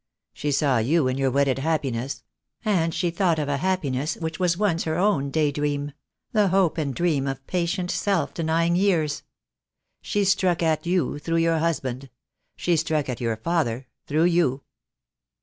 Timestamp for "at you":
10.63-11.19